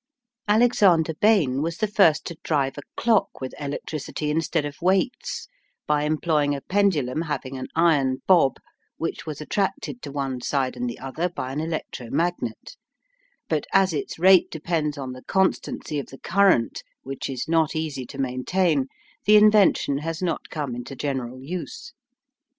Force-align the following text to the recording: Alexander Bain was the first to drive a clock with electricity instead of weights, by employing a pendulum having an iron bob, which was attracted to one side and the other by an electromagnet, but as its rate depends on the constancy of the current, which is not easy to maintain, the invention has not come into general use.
Alexander 0.47 1.13
Bain 1.13 1.61
was 1.61 1.77
the 1.77 1.85
first 1.87 2.25
to 2.25 2.35
drive 2.41 2.75
a 2.75 2.81
clock 2.97 3.39
with 3.39 3.53
electricity 3.59 4.31
instead 4.31 4.65
of 4.65 4.81
weights, 4.81 5.47
by 5.85 6.05
employing 6.05 6.55
a 6.55 6.61
pendulum 6.61 7.21
having 7.21 7.55
an 7.55 7.67
iron 7.75 8.19
bob, 8.25 8.55
which 8.97 9.27
was 9.27 9.39
attracted 9.39 10.01
to 10.01 10.11
one 10.11 10.41
side 10.41 10.75
and 10.75 10.89
the 10.89 10.97
other 10.97 11.29
by 11.29 11.51
an 11.51 11.59
electromagnet, 11.59 12.75
but 13.47 13.67
as 13.73 13.93
its 13.93 14.17
rate 14.17 14.49
depends 14.49 14.97
on 14.97 15.11
the 15.13 15.21
constancy 15.25 15.99
of 15.99 16.07
the 16.07 16.17
current, 16.17 16.81
which 17.03 17.29
is 17.29 17.47
not 17.47 17.75
easy 17.75 18.03
to 18.07 18.17
maintain, 18.17 18.87
the 19.25 19.35
invention 19.35 19.99
has 19.99 20.19
not 20.19 20.49
come 20.49 20.73
into 20.75 20.95
general 20.95 21.39
use. 21.43 21.93